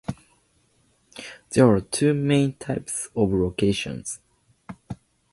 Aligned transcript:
There 1.51 1.71
are 1.75 1.79
two 1.79 2.15
main 2.15 2.53
types 2.53 3.09
of 3.15 3.31
locations. 3.31 4.19